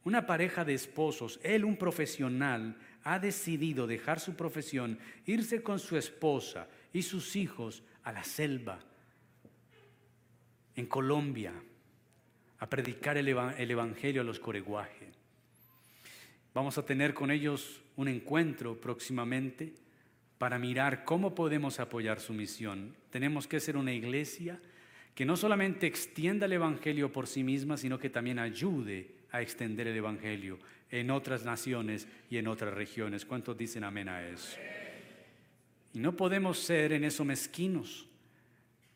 [0.05, 5.97] una pareja de esposos, él un profesional, ha decidido dejar su profesión, irse con su
[5.97, 8.79] esposa y sus hijos a la selva
[10.75, 11.53] en Colombia
[12.59, 15.09] a predicar el, Evangelio a los coreguajes.
[16.53, 19.73] Vamos a tener con ellos un encuentro próximamente
[20.37, 22.95] para mirar cómo podemos apoyar su misión.
[23.09, 24.59] Tenemos que ser una iglesia
[25.15, 29.87] que no solamente extienda el Evangelio por sí misma, sino que también ayude a extender
[29.87, 33.25] el Evangelio en otras naciones y en otras regiones.
[33.25, 34.57] ¿Cuántos dicen amén a eso?
[35.93, 38.07] Y no podemos ser en eso mezquinos.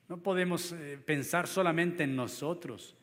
[0.08, 2.96] No podemos eh, pensar solamente en nosotros.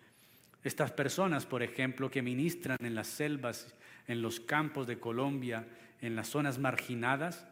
[0.65, 3.73] Estas personas, por ejemplo, que ministran en las selvas
[4.07, 5.67] en los campos de Colombia,
[6.01, 7.47] en las zonas marginadas,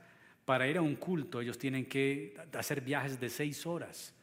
[0.45, 4.15] para ir a un culto ellos tienen que hacer viajes de seis horas,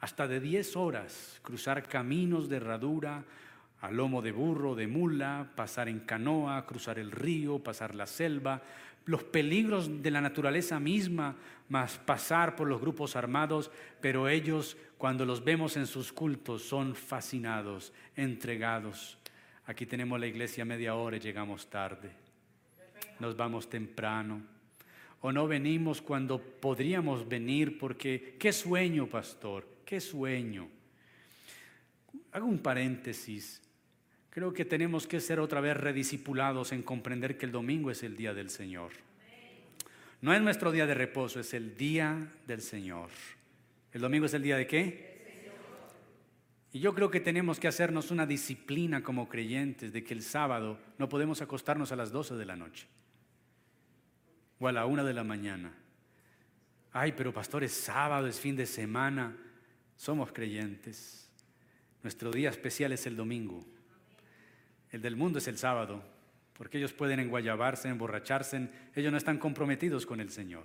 [0.00, 3.24] hasta de diez horas, cruzar caminos de herradura,
[3.80, 8.62] a lomo de burro, de mula, pasar en canoa, cruzar el río, pasar la selva,
[9.04, 11.36] los peligros de la naturaleza misma,
[11.68, 16.94] más pasar por los grupos armados, pero ellos cuando los vemos en sus cultos son
[16.94, 19.16] fascinados, entregados.
[19.66, 22.10] Aquí tenemos la iglesia media hora y llegamos tarde.
[23.20, 24.42] Nos vamos temprano.
[25.20, 30.68] O no venimos cuando podríamos venir porque, qué sueño, pastor, qué sueño.
[32.32, 33.62] Hago un paréntesis.
[34.38, 38.16] Creo que tenemos que ser otra vez rediscipulados en comprender que el domingo es el
[38.16, 38.92] día del Señor.
[40.20, 43.08] No es nuestro día de reposo, es el día del Señor.
[43.92, 45.50] ¿El domingo es el día de qué?
[46.72, 50.78] Y yo creo que tenemos que hacernos una disciplina como creyentes de que el sábado
[50.98, 52.86] no podemos acostarnos a las 12 de la noche
[54.60, 55.74] o a la 1 de la mañana.
[56.92, 59.36] Ay, pero pastor, es sábado, es fin de semana.
[59.96, 61.28] Somos creyentes.
[62.04, 63.66] Nuestro día especial es el domingo.
[64.90, 66.02] El del mundo es el sábado,
[66.54, 68.68] porque ellos pueden enguayabarse, emborracharse.
[68.94, 70.64] Ellos no están comprometidos con el Señor.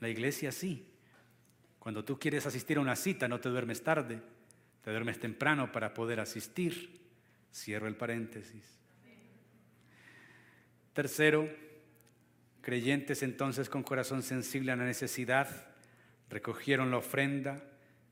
[0.00, 0.90] La iglesia sí.
[1.78, 4.20] Cuando tú quieres asistir a una cita, no te duermes tarde
[4.84, 7.00] te duermes temprano para poder asistir.
[7.52, 8.78] Cierro el paréntesis.
[10.92, 11.48] Tercero,
[12.60, 15.48] creyentes entonces con corazón sensible a la necesidad,
[16.28, 17.64] recogieron la ofrenda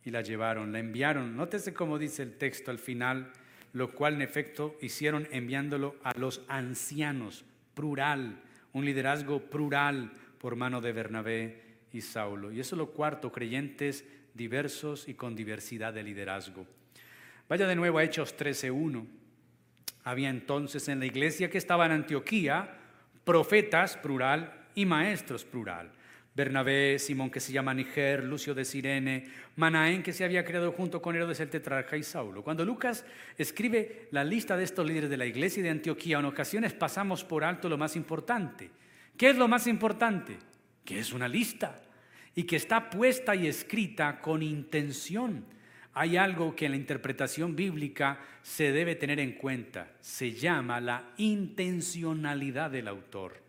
[0.02, 1.37] y la llevaron, la enviaron.
[1.37, 3.33] Nótese cómo dice el texto al final,
[3.73, 8.41] lo cual en efecto hicieron enviándolo a los ancianos, plural,
[8.73, 12.53] un liderazgo plural por mano de Bernabé y Saulo.
[12.53, 14.05] Y eso es lo cuarto, creyentes
[14.35, 16.67] diversos y con diversidad de liderazgo.
[17.49, 19.07] Vaya de nuevo a Hechos 13.1.
[20.05, 22.79] Había entonces en la iglesia que estaba en Antioquía
[23.25, 25.91] profetas, plural, y maestros, plural.
[26.35, 31.03] Bernabé, Simón que se llama Niger, Lucio de Sirene, Manaén que se había creado junto
[31.03, 32.42] con Herodes el tetrarca y Saulo.
[32.42, 33.05] Cuando Lucas
[33.37, 37.45] escribe la lista de estos líderes de la iglesia de Antioquía, en ocasiones pasamos por
[37.45, 38.71] alto lo más importante.
[39.16, 40.38] ¿Qué es lo más importante?
[40.85, 41.83] Que es una lista
[42.35, 45.45] y que está puesta y escrita con intención.
[45.92, 49.92] Hay algo que en la interpretación bíblica se debe tener en cuenta.
[50.01, 53.41] Se llama la intencionalidad del autor.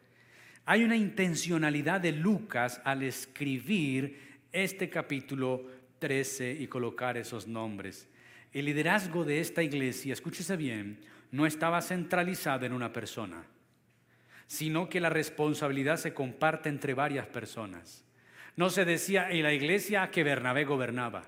[0.66, 5.66] Hay una intencionalidad de Lucas al escribir este capítulo
[6.00, 8.08] 13 y colocar esos nombres.
[8.54, 13.44] El liderazgo de esta iglesia, escúchese bien, no estaba centralizado en una persona,
[14.48, 18.06] sino que la responsabilidad se comparte entre varias personas.
[18.56, 21.26] No se decía en la iglesia que Bernabé gobernaba,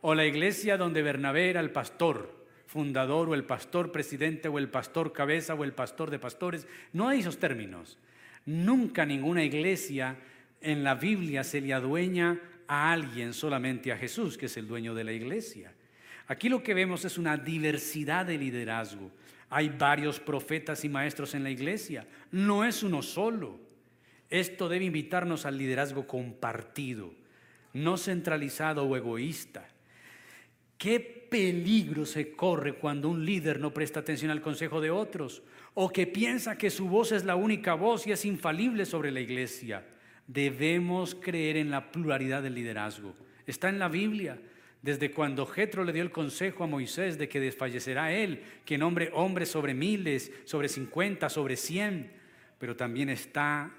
[0.00, 4.68] o la iglesia donde Bernabé era el pastor fundador, o el pastor presidente, o el
[4.68, 6.66] pastor cabeza, o el pastor de pastores.
[6.92, 7.98] No hay esos términos.
[8.46, 10.16] Nunca ninguna iglesia
[10.60, 14.94] en la Biblia se le adueña a alguien solamente a Jesús, que es el dueño
[14.94, 15.72] de la iglesia.
[16.26, 19.10] Aquí lo que vemos es una diversidad de liderazgo.
[19.50, 23.60] Hay varios profetas y maestros en la iglesia, no es uno solo.
[24.30, 27.14] Esto debe invitarnos al liderazgo compartido,
[27.72, 29.68] no centralizado o egoísta.
[30.78, 35.42] ¿Qué peligro se corre cuando un líder no presta atención al consejo de otros
[35.74, 39.20] o que piensa que su voz es la única voz y es infalible sobre la
[39.20, 39.84] iglesia?
[40.26, 43.14] Debemos creer en la pluralidad del liderazgo.
[43.46, 44.38] Está en la Biblia.
[44.80, 49.10] Desde cuando Jetro le dio el consejo a Moisés de que desfallecerá él, que nombre
[49.14, 52.12] hombre sobre miles, sobre cincuenta, sobre cien,
[52.58, 53.72] pero también está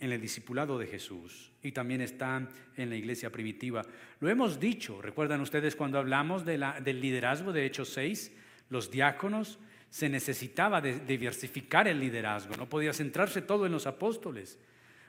[0.00, 3.82] en el discipulado de Jesús y también está en la iglesia primitiva.
[4.20, 8.32] Lo hemos dicho, recuerdan ustedes cuando hablamos de la, del liderazgo de Hechos 6,
[8.70, 9.58] los diáconos,
[9.90, 14.58] se necesitaba de, diversificar el liderazgo, no podía centrarse todo en los apóstoles.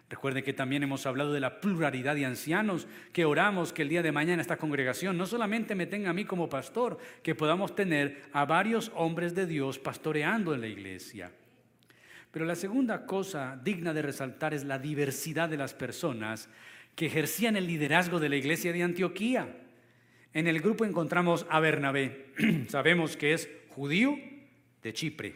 [0.10, 4.02] Recuerden que también hemos hablado de la pluralidad de ancianos, que oramos que el día
[4.02, 8.24] de mañana esta congregación no solamente me tenga a mí como pastor, que podamos tener
[8.34, 11.32] a varios hombres de Dios pastoreando en la iglesia.
[12.32, 16.50] Pero la segunda cosa digna de resaltar es la diversidad de las personas
[16.96, 19.58] que ejercían el liderazgo de la iglesia de Antioquía.
[20.34, 22.34] En el grupo encontramos a Bernabé,
[22.68, 24.18] sabemos que es judío
[24.82, 25.36] de Chipre.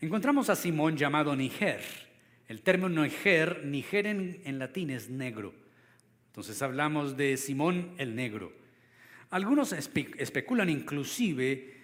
[0.00, 1.80] encontramos a Simón llamado Niger.
[2.48, 5.54] El término Niger, Niger en, latín es negro.
[6.26, 8.52] Entonces hablamos de Simón el negro.
[9.30, 11.82] Algunos especulan inclusive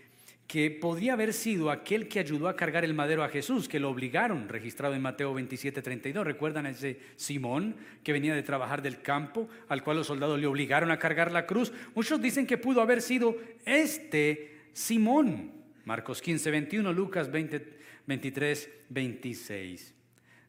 [0.48, 3.90] que podría haber sido aquel que ayudó a cargar el madero a Jesús, que lo
[3.90, 6.27] obligaron, registrado en Mateo 27, 32.
[6.27, 10.46] ¿Recuerdan a ese Simón que venía de trabajar del campo, al cual los soldados le
[10.46, 11.70] obligaron a cargar la cruz?
[11.94, 15.58] Muchos dicen que pudo haber sido este Simón.
[15.88, 19.94] Marcos 15, 21, Lucas 20, 23, 26.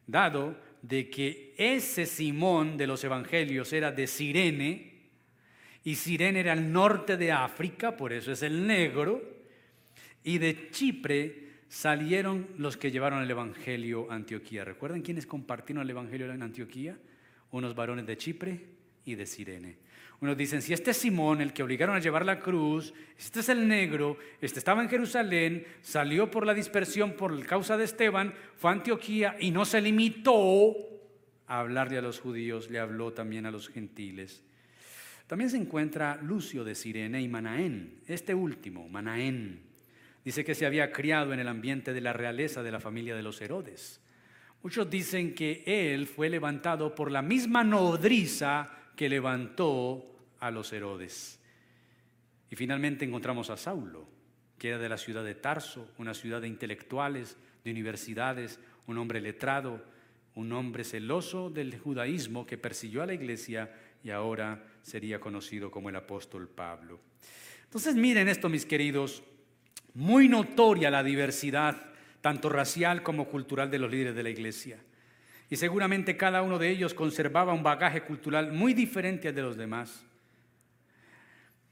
[0.05, 4.99] Dado de que ese Simón de los evangelios era de Sirene,
[5.85, 9.23] y Sirene era el norte de África, por eso es el negro,
[10.25, 14.65] y de Chipre salieron los que llevaron el Evangelio a Antioquía.
[14.65, 16.97] ¿Recuerdan quiénes compartieron el Evangelio en Antioquía?
[17.51, 18.59] Unos varones de Chipre
[19.05, 19.77] y de Sirene.
[20.21, 23.49] Unos dicen, si este es Simón, el que obligaron a llevar la cruz, este es
[23.49, 28.71] el negro, este estaba en Jerusalén, salió por la dispersión por causa de Esteban, fue
[28.71, 30.75] a Antioquía y no se limitó
[31.47, 34.43] a hablarle a los judíos, le habló también a los gentiles.
[35.25, 39.69] También se encuentra Lucio de Sirene y Manaén, este último, Manaén,
[40.23, 43.23] Dice que se había criado en el ambiente de la realeza de la familia de
[43.23, 44.01] los Herodes.
[44.61, 50.05] Muchos dicen que él fue levantado por la misma nodriza que levantó
[50.41, 51.39] a los Herodes.
[52.51, 54.05] Y finalmente encontramos a Saulo,
[54.57, 59.21] que era de la ciudad de Tarso, una ciudad de intelectuales, de universidades, un hombre
[59.21, 59.81] letrado,
[60.35, 65.87] un hombre celoso del judaísmo que persiguió a la iglesia y ahora sería conocido como
[65.87, 66.99] el apóstol Pablo.
[67.63, 69.23] Entonces miren esto, mis queridos,
[69.93, 74.77] muy notoria la diversidad, tanto racial como cultural, de los líderes de la iglesia.
[75.49, 79.57] Y seguramente cada uno de ellos conservaba un bagaje cultural muy diferente al de los
[79.57, 80.05] demás.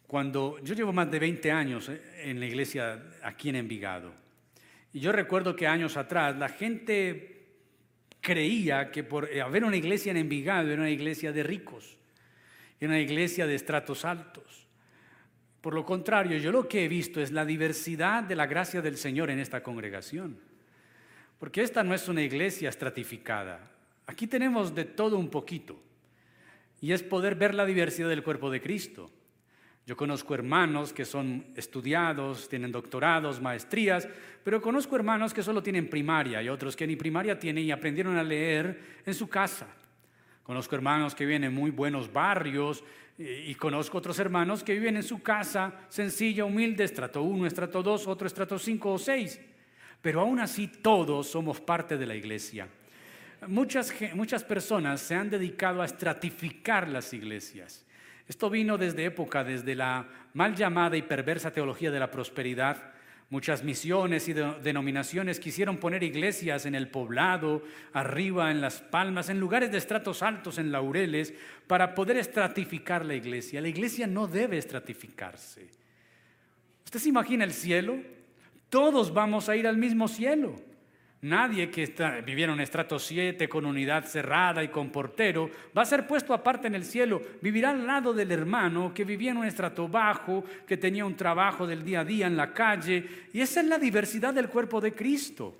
[0.07, 4.13] Cuando yo llevo más de 20 años eh, en la iglesia aquí en Envigado,
[4.93, 7.45] y yo recuerdo que años atrás la gente
[8.21, 11.97] creía que por haber una iglesia en Envigado era una iglesia de ricos,
[12.79, 14.67] era una iglesia de estratos altos.
[15.61, 18.97] Por lo contrario, yo lo que he visto es la diversidad de la gracia del
[18.97, 20.39] Señor en esta congregación.
[21.39, 23.60] Porque esta no es una iglesia estratificada.
[24.06, 25.80] Aquí tenemos de todo un poquito.
[26.82, 29.10] Y es poder ver la diversidad del cuerpo de Cristo.
[29.86, 34.08] Yo conozco hermanos que son estudiados, tienen doctorados, maestrías,
[34.43, 38.17] pero conozco hermanos que solo tienen primaria y otros que ni primaria tienen y aprendieron
[38.17, 39.67] a leer en su casa.
[40.43, 42.84] Conozco hermanos que viven en muy buenos barrios,
[43.17, 48.08] y conozco otros hermanos que viven en su casa sencilla, humilde, estrato 1, estrato 2,
[48.08, 49.41] otro estrato 5 o 6.
[50.01, 52.67] Pero aún así todos somos parte de la iglesia.
[53.47, 57.86] Muchas, muchas personas se han dedicado a estratificar las iglesias.
[58.27, 62.93] Esto vino desde época, desde la mal llamada y perversa teología de la prosperidad,
[63.29, 69.38] Muchas misiones y denominaciones quisieron poner iglesias en el poblado, arriba en las palmas, en
[69.38, 71.33] lugares de estratos altos, en laureles,
[71.67, 73.60] para poder estratificar la iglesia.
[73.60, 75.67] La iglesia no debe estratificarse.
[76.86, 77.97] ¿Usted se imagina el cielo?
[78.69, 80.56] Todos vamos a ir al mismo cielo.
[81.21, 85.86] Nadie que está, viviera en estrato 7 con unidad cerrada y con portero va a
[85.86, 87.19] ser puesto aparte en el cielo.
[87.41, 91.65] Vivirá al lado del hermano que vivía en un estrato bajo, que tenía un trabajo
[91.65, 93.30] del día a día en la calle.
[93.34, 95.56] Y esa es la diversidad del cuerpo de Cristo.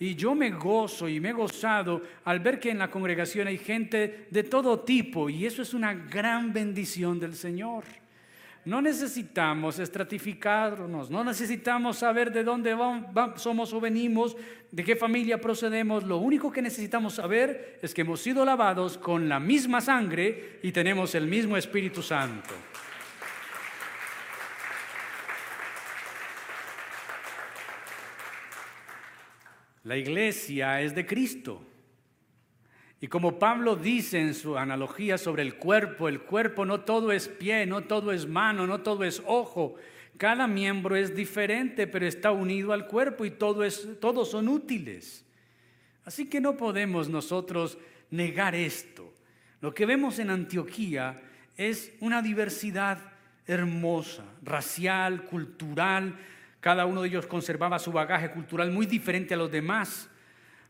[0.00, 3.58] Y yo me gozo y me he gozado al ver que en la congregación hay
[3.58, 7.84] gente de todo tipo y eso es una gran bendición del Señor.
[8.64, 12.74] No necesitamos estratificarnos, no necesitamos saber de dónde
[13.36, 14.36] somos o venimos,
[14.70, 16.04] de qué familia procedemos.
[16.04, 20.72] Lo único que necesitamos saber es que hemos sido lavados con la misma sangre y
[20.72, 22.54] tenemos el mismo Espíritu Santo.
[29.84, 31.73] La iglesia es de Cristo.
[33.04, 37.28] Y como Pablo dice en su analogía sobre el cuerpo, el cuerpo no todo es
[37.28, 39.74] pie, no todo es mano, no todo es ojo.
[40.16, 45.22] Cada miembro es diferente, pero está unido al cuerpo y todo es, todos son útiles.
[46.06, 47.76] Así que no podemos nosotros
[48.08, 49.12] negar esto.
[49.60, 51.20] Lo que vemos en Antioquía
[51.58, 52.96] es una diversidad
[53.46, 56.18] hermosa, racial, cultural.
[56.58, 60.08] Cada uno de ellos conservaba su bagaje cultural muy diferente a los demás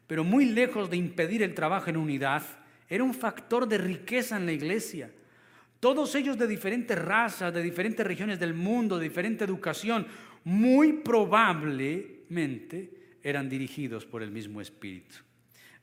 [0.07, 2.43] pero muy lejos de impedir el trabajo en unidad,
[2.89, 5.11] era un factor de riqueza en la iglesia.
[5.81, 10.07] Todos ellos de diferentes razas, de diferentes regiones del mundo, de diferente educación,
[10.45, 12.91] muy probablemente
[13.23, 15.17] eran dirigidos por el mismo Espíritu.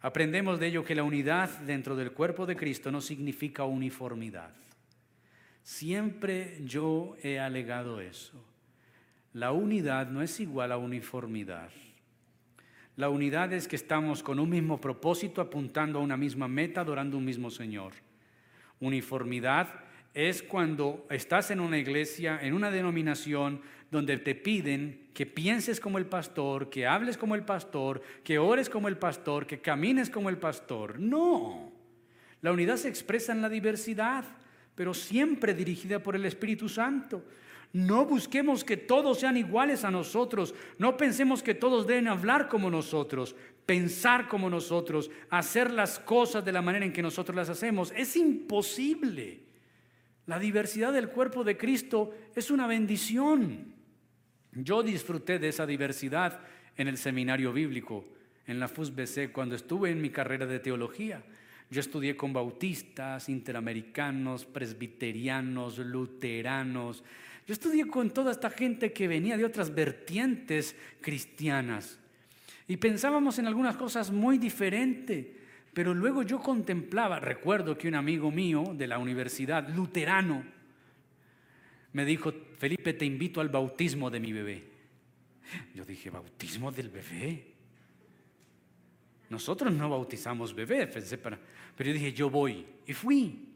[0.02, 4.52] Aprendemos de ello que la unidad dentro del cuerpo de Cristo no significa uniformidad.
[5.64, 8.44] Siempre yo he alegado eso.
[9.34, 11.70] La unidad no es igual a uniformidad.
[13.02, 17.18] La unidad es que estamos con un mismo propósito, apuntando a una misma meta, adorando
[17.18, 17.94] un mismo Señor.
[18.80, 19.70] Uniformidad
[20.14, 25.98] es cuando estás en una iglesia, en una denominación, donde te piden que pienses como
[25.98, 30.30] el pastor, que hables como el pastor, que ores como el pastor, que camines como
[30.30, 31.00] el pastor.
[31.00, 31.72] No.
[32.44, 34.26] La unidad se expresa en la diversidad,
[34.76, 37.24] pero siempre dirigida por el Espíritu Santo.
[37.74, 40.54] No busquemos que todos sean iguales a nosotros.
[40.78, 46.52] No pensemos que todos deben hablar como nosotros, pensar como nosotros, hacer las cosas de
[46.52, 47.94] la manera en que nosotros las hacemos.
[47.96, 49.44] Es imposible.
[50.26, 53.74] La diversidad del cuerpo de Cristo es una bendición.
[54.52, 56.42] Yo disfruté de esa diversidad
[56.76, 58.04] en el seminario bíblico,
[58.48, 61.24] en la FUSBC, cuando estuve en mi carrera de teología.
[61.70, 67.02] Yo estudié con bautistas, interamericanos, presbiterianos, luteranos,
[67.48, 72.00] yo estudié con toda esta gente que venía de otras vertientes cristianas
[72.68, 75.28] y pensábamos en algunas cosas muy diferentes,
[75.74, 80.44] pero luego yo contemplaba, recuerdo que un amigo mío de la universidad, luterano,
[81.94, 84.64] me dijo, Felipe, te invito al bautismo de mi bebé.
[85.74, 87.48] Yo dije, ¿bautismo del bebé?
[89.30, 90.90] Nosotros no bautizamos bebés,
[91.22, 91.38] pero
[91.78, 92.66] yo dije, yo voy.
[92.86, 93.51] Y fui.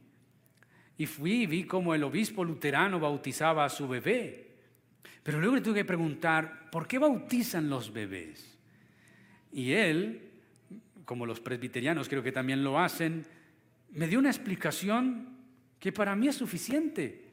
[0.97, 4.47] Y fui y vi cómo el obispo luterano bautizaba a su bebé.
[5.23, 8.57] Pero luego le tuve que preguntar, ¿por qué bautizan los bebés?
[9.51, 10.21] Y él,
[11.03, 13.25] como los presbiterianos creo que también lo hacen,
[13.91, 15.35] me dio una explicación
[15.79, 17.25] que para mí es suficiente.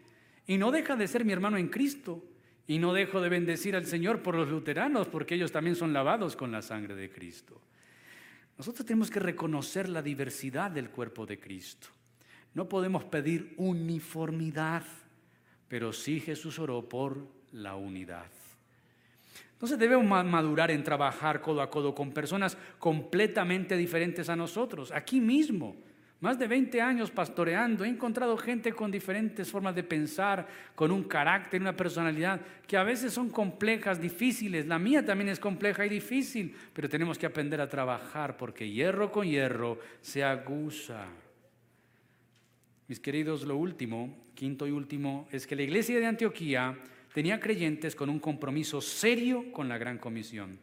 [0.46, 2.24] Y no deja de ser mi hermano en Cristo.
[2.66, 6.36] Y no dejo de bendecir al Señor por los luteranos, porque ellos también son lavados
[6.36, 7.60] con la sangre de Cristo.
[8.56, 11.88] Nosotros tenemos que reconocer la diversidad del cuerpo de Cristo.
[12.54, 14.84] No podemos pedir uniformidad,
[15.68, 18.30] pero sí Jesús oró por la unidad.
[19.52, 24.90] Entonces debemos madurar en trabajar codo a codo con personas completamente diferentes a nosotros.
[24.90, 25.76] Aquí mismo,
[26.18, 31.04] más de 20 años pastoreando, he encontrado gente con diferentes formas de pensar, con un
[31.04, 34.66] carácter, una personalidad, que a veces son complejas, difíciles.
[34.66, 39.12] La mía también es compleja y difícil, pero tenemos que aprender a trabajar porque hierro
[39.12, 41.06] con hierro se aguza.
[42.88, 46.76] Mis queridos, lo último, quinto y último, es que la iglesia de Antioquía
[47.14, 50.58] tenía creyentes con un compromiso serio con la gran comisión.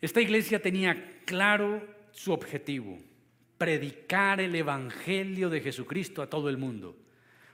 [0.00, 1.82] Esta iglesia tenía claro
[2.12, 2.98] su objetivo,
[3.56, 6.96] predicar el Evangelio de Jesucristo a todo el mundo,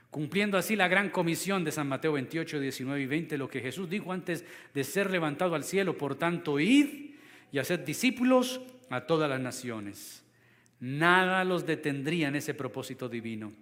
[0.09, 3.89] cumpliendo así la gran comisión de San Mateo 28, 19 y 20, lo que Jesús
[3.89, 7.11] dijo antes de ser levantado al cielo, por tanto, id
[7.51, 8.59] y hacer discípulos
[8.89, 10.21] a todas las naciones
[10.81, 13.53] Nada los detendría en ese propósito divino.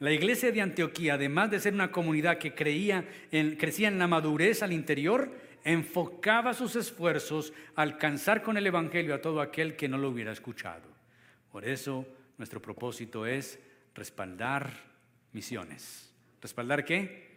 [0.00, 4.06] La iglesia de Antioquía, además de ser una comunidad que creía en, crecía en la
[4.06, 5.30] madurez al interior,
[5.64, 10.32] enfocaba sus esfuerzos a alcanzar con el Evangelio a todo aquel que no lo hubiera
[10.32, 10.88] escuchado.
[11.52, 12.06] Por eso
[12.38, 13.58] nuestro propósito es
[13.94, 14.70] respaldar
[15.32, 16.10] misiones.
[16.40, 17.28] ¿Respaldar qué?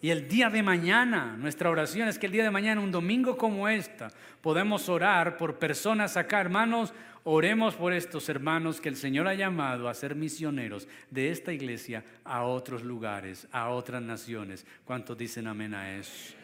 [0.00, 3.36] Y el día de mañana, nuestra oración es que el día de mañana, un domingo
[3.36, 6.92] como esta, podemos orar por personas acá, hermanos,
[7.26, 12.04] Oremos por estos hermanos que el Señor ha llamado a ser misioneros de esta iglesia
[12.22, 14.66] a otros lugares, a otras naciones.
[14.84, 16.34] ¿Cuántos dicen amén a eso?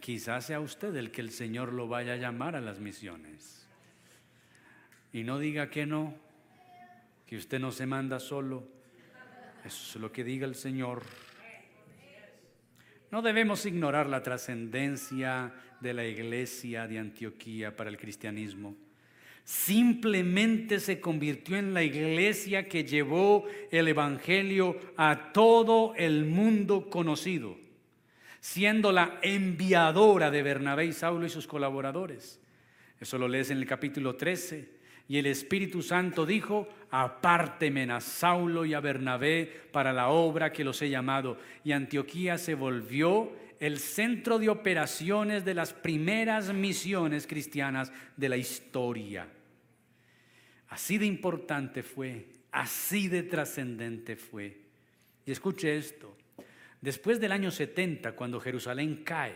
[0.00, 3.68] Quizás sea usted el que el Señor lo vaya a llamar a las misiones.
[5.12, 6.12] Y no diga que no,
[7.24, 8.66] que usted no se manda solo.
[9.64, 11.04] Eso es lo que diga el Señor.
[13.12, 18.76] No debemos ignorar la trascendencia de la iglesia de Antioquía para el cristianismo
[19.46, 27.56] simplemente se convirtió en la iglesia que llevó el Evangelio a todo el mundo conocido,
[28.40, 32.40] siendo la enviadora de Bernabé y Saulo y sus colaboradores.
[32.98, 34.74] Eso lo lees en el capítulo 13.
[35.08, 40.64] Y el Espíritu Santo dijo, apárteme a Saulo y a Bernabé para la obra que
[40.64, 41.38] los he llamado.
[41.62, 48.36] Y Antioquía se volvió el centro de operaciones de las primeras misiones cristianas de la
[48.36, 49.28] historia.
[50.68, 54.56] Así de importante fue, así de trascendente fue.
[55.24, 56.16] Y escuche esto,
[56.80, 59.34] después del año 70, cuando Jerusalén cae,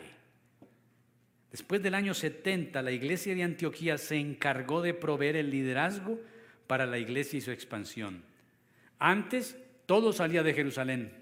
[1.51, 6.21] después del año 70, la iglesia de Antioquía se encargó de proveer el liderazgo
[6.67, 8.23] para la iglesia y su expansión.
[8.99, 9.57] Antes
[9.87, 11.13] todo salía de Jerusalén,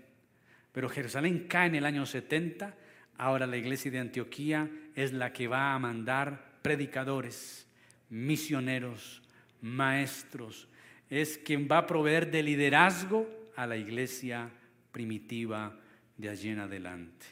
[0.72, 2.74] pero Jerusalén cae en el año 70,
[3.16, 7.66] ahora la iglesia de Antioquía es la que va a mandar predicadores,
[8.10, 9.22] misioneros,
[9.60, 10.68] maestros,
[11.10, 14.50] es quien va a proveer de liderazgo a la iglesia
[14.92, 15.78] primitiva
[16.16, 17.26] de allí en adelante.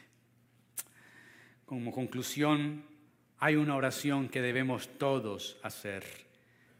[1.65, 2.83] Como conclusión,
[3.39, 6.03] hay una oración que debemos todos hacer,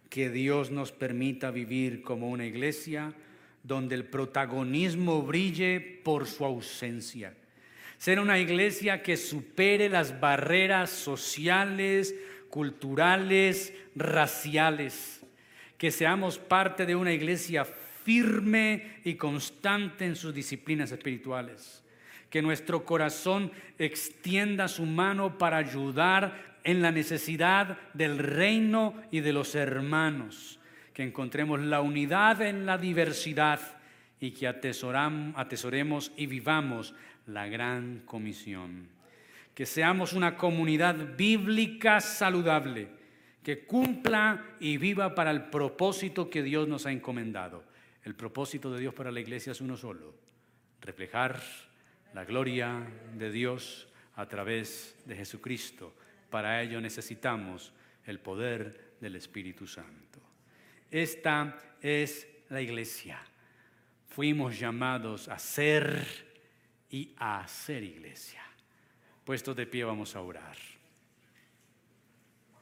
[0.10, 3.14] que Dios nos permita vivir como una iglesia
[3.64, 7.36] donde el protagonismo brille por su ausencia.
[7.98, 12.16] Ser una iglesia que supere las barreras sociales,
[12.50, 15.17] culturales, raciales.
[15.78, 21.84] Que seamos parte de una iglesia firme y constante en sus disciplinas espirituales.
[22.30, 29.34] Que nuestro corazón extienda su mano para ayudar en la necesidad del reino y de
[29.34, 30.60] los hermanos.
[30.94, 33.60] Que encontremos la unidad en la diversidad
[34.20, 36.94] y que atesoremos y vivamos
[37.28, 38.88] la gran comisión.
[39.54, 42.88] Que seamos una comunidad bíblica saludable,
[43.48, 47.64] que cumpla y viva para el propósito que Dios nos ha encomendado.
[48.04, 50.14] El propósito de Dios para la iglesia es uno solo,
[50.82, 51.42] reflejar
[52.14, 55.96] la gloria de Dios a través de Jesucristo.
[56.30, 57.72] Para ello necesitamos
[58.06, 60.20] el poder del Espíritu Santo.
[60.92, 63.18] Esta es la iglesia.
[64.10, 66.06] Fuimos llamados a ser
[66.90, 68.44] y a hacer iglesia.
[69.24, 70.58] Puesto de pie vamos a orar.